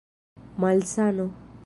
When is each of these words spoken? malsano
malsano 0.59 1.27